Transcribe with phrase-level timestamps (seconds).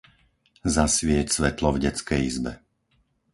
[0.75, 2.51] Zasvieť svetlo v detskej izbe.